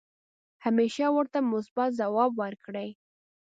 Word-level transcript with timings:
همیشه 0.65 1.05
ورته 1.15 1.37
مثبت 1.51 1.89
ځواب 1.99 2.31
ورکړئ. 2.41 2.89